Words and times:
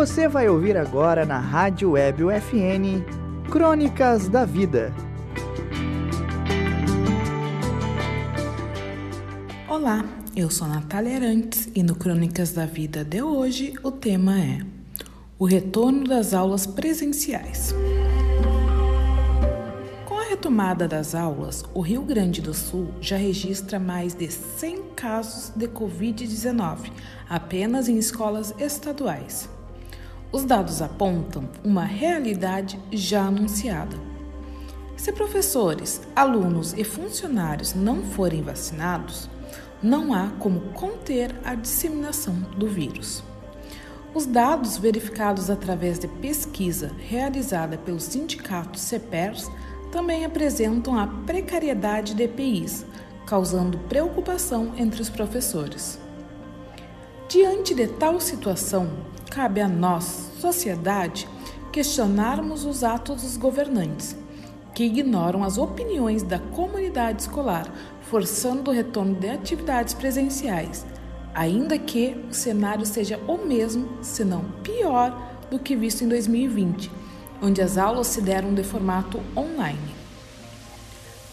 Você 0.00 0.26
vai 0.26 0.48
ouvir 0.48 0.78
agora 0.78 1.26
na 1.26 1.38
Rádio 1.38 1.90
Web 1.90 2.24
UFN 2.24 3.04
Crônicas 3.50 4.30
da 4.30 4.46
Vida. 4.46 4.94
Olá, 9.68 10.02
eu 10.34 10.48
sou 10.48 10.66
Natália 10.66 11.16
Arantes 11.16 11.68
e 11.74 11.82
no 11.82 11.94
Crônicas 11.94 12.52
da 12.52 12.64
Vida 12.64 13.04
de 13.04 13.20
hoje 13.20 13.74
o 13.82 13.92
tema 13.92 14.40
é 14.40 14.60
o 15.38 15.44
retorno 15.44 16.04
das 16.04 16.32
aulas 16.32 16.64
presenciais. 16.64 17.74
Com 20.06 20.18
a 20.18 20.24
retomada 20.24 20.88
das 20.88 21.14
aulas, 21.14 21.62
o 21.74 21.82
Rio 21.82 22.00
Grande 22.00 22.40
do 22.40 22.54
Sul 22.54 22.88
já 23.02 23.18
registra 23.18 23.78
mais 23.78 24.14
de 24.14 24.30
100 24.30 24.82
casos 24.96 25.52
de 25.54 25.68
Covid-19 25.68 26.90
apenas 27.28 27.86
em 27.86 27.98
escolas 27.98 28.54
estaduais. 28.58 29.59
Os 30.32 30.44
dados 30.44 30.80
apontam 30.80 31.48
uma 31.64 31.84
realidade 31.84 32.78
já 32.92 33.26
anunciada. 33.26 33.96
Se 34.96 35.10
professores, 35.10 36.02
alunos 36.14 36.72
e 36.74 36.84
funcionários 36.84 37.74
não 37.74 38.02
forem 38.02 38.40
vacinados, 38.40 39.28
não 39.82 40.14
há 40.14 40.28
como 40.38 40.60
conter 40.72 41.34
a 41.44 41.54
disseminação 41.56 42.34
do 42.56 42.68
vírus. 42.68 43.24
Os 44.14 44.24
dados 44.24 44.76
verificados 44.76 45.50
através 45.50 45.98
de 45.98 46.06
pesquisa 46.06 46.92
realizada 46.98 47.76
pelo 47.78 47.98
sindicato 47.98 48.78
CEPERS 48.78 49.50
também 49.90 50.24
apresentam 50.24 50.96
a 50.96 51.06
precariedade 51.06 52.14
de 52.14 52.22
EPIs, 52.24 52.84
causando 53.26 53.78
preocupação 53.78 54.74
entre 54.76 55.02
os 55.02 55.10
professores. 55.10 55.98
Diante 57.30 57.76
de 57.76 57.86
tal 57.86 58.18
situação, 58.18 58.90
cabe 59.30 59.60
a 59.60 59.68
nós, 59.68 60.32
sociedade, 60.40 61.28
questionarmos 61.70 62.64
os 62.64 62.82
atos 62.82 63.22
dos 63.22 63.36
governantes, 63.36 64.16
que 64.74 64.82
ignoram 64.82 65.44
as 65.44 65.56
opiniões 65.56 66.24
da 66.24 66.40
comunidade 66.40 67.22
escolar, 67.22 67.72
forçando 68.02 68.68
o 68.68 68.74
retorno 68.74 69.14
de 69.14 69.28
atividades 69.28 69.94
presenciais, 69.94 70.84
ainda 71.32 71.78
que 71.78 72.16
o 72.28 72.34
cenário 72.34 72.84
seja 72.84 73.16
o 73.28 73.38
mesmo, 73.38 73.88
se 74.02 74.24
não 74.24 74.42
pior, 74.64 75.16
do 75.48 75.60
que 75.60 75.76
visto 75.76 76.02
em 76.02 76.08
2020, 76.08 76.90
onde 77.40 77.62
as 77.62 77.78
aulas 77.78 78.08
se 78.08 78.20
deram 78.20 78.52
de 78.52 78.64
formato 78.64 79.20
online. 79.36 79.94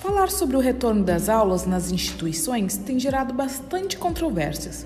Falar 0.00 0.30
sobre 0.30 0.58
o 0.58 0.60
retorno 0.60 1.02
das 1.02 1.30
aulas 1.30 1.64
nas 1.64 1.90
instituições 1.90 2.76
tem 2.76 3.00
gerado 3.00 3.32
bastante 3.32 3.96
controvérsias. 3.96 4.84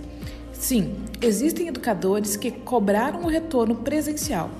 Sim, 0.61 0.95
existem 1.23 1.69
educadores 1.69 2.37
que 2.37 2.51
cobraram 2.51 3.23
o 3.23 3.29
retorno 3.29 3.77
presencial, 3.77 4.51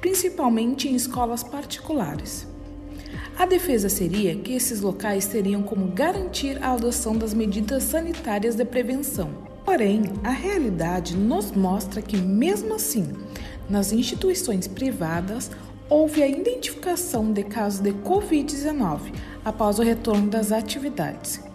principalmente 0.00 0.88
em 0.88 0.94
escolas 0.94 1.44
particulares. 1.44 2.46
A 3.38 3.44
defesa 3.44 3.90
seria 3.90 4.34
que 4.34 4.54
esses 4.54 4.80
locais 4.80 5.26
teriam 5.26 5.62
como 5.62 5.88
garantir 5.88 6.56
a 6.62 6.72
adoção 6.72 7.14
das 7.14 7.34
medidas 7.34 7.82
sanitárias 7.82 8.54
de 8.54 8.64
prevenção. 8.64 9.28
Porém, 9.62 10.04
a 10.24 10.30
realidade 10.30 11.14
nos 11.14 11.52
mostra 11.52 12.00
que, 12.00 12.16
mesmo 12.16 12.74
assim, 12.74 13.12
nas 13.68 13.92
instituições 13.92 14.66
privadas, 14.66 15.50
houve 15.86 16.22
a 16.22 16.28
identificação 16.28 17.30
de 17.30 17.44
casos 17.44 17.80
de 17.80 17.92
Covid-19 17.92 19.12
após 19.44 19.78
o 19.78 19.82
retorno 19.82 20.30
das 20.30 20.50
atividades. 20.50 21.51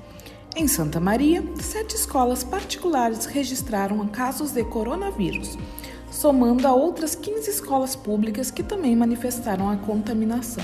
Em 0.59 0.67
Santa 0.67 0.99
Maria, 0.99 1.43
sete 1.61 1.95
escolas 1.95 2.43
particulares 2.43 3.25
registraram 3.27 4.07
casos 4.07 4.53
de 4.53 4.63
coronavírus, 4.63 5.55
somando 6.09 6.67
a 6.67 6.73
outras 6.73 7.13
15 7.13 7.47
escolas 7.47 7.95
públicas 7.95 8.49
que 8.49 8.63
também 8.63 8.95
manifestaram 8.95 9.69
a 9.69 9.77
contaminação. 9.77 10.63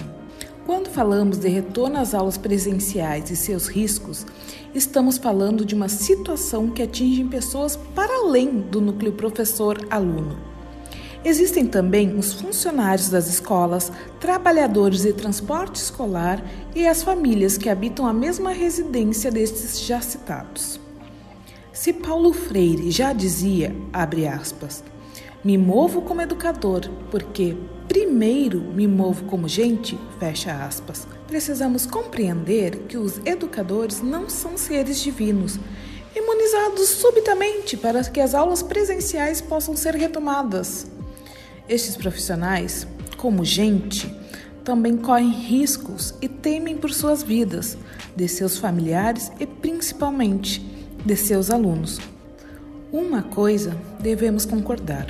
Quando 0.66 0.90
falamos 0.90 1.38
de 1.38 1.48
retorno 1.48 2.00
às 2.00 2.16
aulas 2.16 2.40
presenciais 2.40 3.30
e 3.30 3.36
seus 3.36 3.68
riscos, 3.68 4.26
estamos 4.74 5.20
falando 5.20 5.64
de 5.64 5.76
uma 5.76 5.88
situação 5.88 6.72
que 6.72 6.82
atinge 6.82 7.24
pessoas 7.26 7.76
para 7.94 8.18
além 8.18 8.62
do 8.62 8.82
núcleo 8.82 9.14
professor-aluno 9.14 10.53
Existem 11.25 11.66
também 11.66 12.17
os 12.17 12.34
funcionários 12.34 13.09
das 13.09 13.28
escolas, 13.28 13.91
trabalhadores 14.19 15.03
de 15.03 15.13
transporte 15.13 15.78
escolar 15.78 16.44
e 16.75 16.85
as 16.85 17.01
famílias 17.01 17.57
que 17.57 17.69
habitam 17.69 18.06
a 18.06 18.13
mesma 18.13 18.51
residência 18.51 19.31
destes 19.31 19.79
já 19.79 20.01
citados. 20.01 20.79
Se 21.72 21.94
Paulo 21.94 22.34
Freire 22.34 22.91
já 22.91 23.13
dizia, 23.13 23.73
abre 23.94 24.28
aspas, 24.28 24.84
me 25.44 25.57
movo 25.57 26.01
como 26.01 26.22
educador, 26.22 26.89
porque 27.09 27.55
primeiro 27.88 28.61
me 28.61 28.88
movo 28.88 29.23
como 29.25 29.47
gente, 29.47 29.97
fecha 30.19 30.66
aspas. 30.66 31.07
Precisamos 31.28 31.85
compreender 31.85 32.79
que 32.88 32.97
os 32.97 33.19
educadores 33.25 34.01
não 34.01 34.29
são 34.29 34.57
seres 34.57 35.00
divinos, 35.00 35.57
imunizados 36.16 36.90
subitamente 36.90 37.75
para 37.75 38.03
que 38.03 38.19
as 38.19 38.35
aulas 38.35 38.61
presenciais 38.61 39.41
possam 39.41 39.75
ser 39.75 39.95
retomadas. 39.95 40.88
Estes 41.68 41.96
profissionais, 41.96 42.85
como 43.18 43.46
gente, 43.46 44.13
também 44.63 44.97
correm 44.97 45.29
riscos 45.29 46.13
e 46.22 46.28
temem 46.28 46.78
por 46.78 46.94
suas 46.94 47.24
vidas, 47.24 47.78
de 48.16 48.28
seus 48.28 48.57
familiares 48.57 49.31
e 49.40 49.46
principalmente 49.46 50.59
de 51.06 51.16
seus 51.16 51.50
alunos. 51.50 52.00
Uma 52.91 53.23
coisa 53.23 53.75
devemos 54.00 54.46
concordar: 54.46 55.07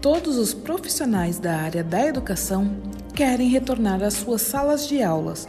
todos 0.00 0.36
os 0.36 0.52
profissionais 0.52 1.38
da 1.38 1.56
área 1.56 1.82
da 1.82 2.04
educação 2.04 2.70
querem 3.14 3.48
retornar 3.48 4.02
às 4.02 4.14
suas 4.14 4.42
salas 4.42 4.86
de 4.86 5.02
aulas. 5.02 5.48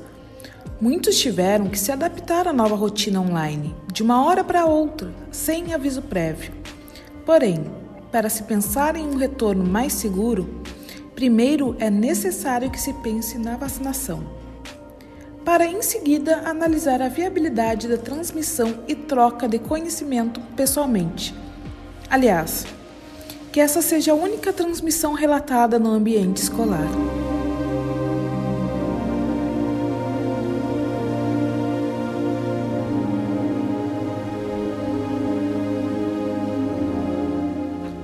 Muitos 0.80 1.20
tiveram 1.20 1.68
que 1.68 1.78
se 1.78 1.92
adaptar 1.92 2.48
à 2.48 2.54
nova 2.54 2.76
rotina 2.76 3.20
online, 3.20 3.76
de 3.92 4.02
uma 4.02 4.24
hora 4.26 4.44
para 4.44 4.66
outra, 4.66 5.12
sem 5.32 5.74
aviso 5.74 6.02
prévio. 6.02 6.54
Porém, 7.26 7.66
para 8.12 8.30
se 8.30 8.44
pensar 8.44 8.96
em 8.96 9.08
um 9.08 9.16
retorno 9.16 9.64
mais 9.64 9.94
seguro, 9.94 10.62
primeiro 11.14 11.76
é 11.80 11.90
necessário 11.90 12.70
que 12.70 12.80
se 12.80 12.94
pense 12.94 13.38
na 13.38 13.56
vacinação. 13.58 14.24
Para 15.46 15.66
em 15.66 15.82
seguida 15.82 16.42
analisar 16.46 17.02
a 17.02 17.10
viabilidade 17.10 17.88
da 17.88 17.98
transmissão 17.98 18.84
e 18.88 18.96
troca 18.96 19.48
de 19.48 19.60
conhecimento 19.60 20.40
pessoalmente. 20.56 21.34
Aliás, 22.10 22.66
que 23.52 23.60
essa 23.60 23.82
seja 23.82 24.12
a 24.12 24.16
única 24.16 24.54
transmissão 24.54 25.14
relatada 25.14 25.80
no 25.80 25.90
ambiente 25.90 26.38
escolar. 26.38 26.88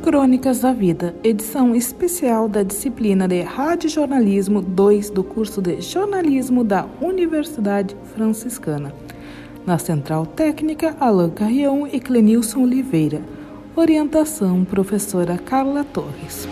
Crônicas 0.06 0.60
da 0.60 0.72
Vida, 0.72 1.16
edição 1.24 1.76
especial 1.76 2.48
da 2.48 2.62
disciplina 2.62 3.28
de 3.28 3.42
Rádio 3.42 3.90
Jornalismo 3.90 4.62
2 4.62 5.10
do 5.10 5.24
curso 5.24 5.60
de 5.64 5.82
Jornalismo 5.82 6.64
da 6.64 6.86
Universidade 7.02 7.98
Franciscana. 8.14 8.94
Na 9.66 9.80
Central 9.80 10.28
Técnica, 10.28 10.96
Alain 11.00 11.32
Carrion 11.32 11.88
e 11.88 12.00
Clenilson 12.00 12.62
Oliveira. 12.62 13.20
Orientação, 13.76 14.64
professora 14.64 15.40
Carla 15.40 15.84
Torres. 15.84 16.48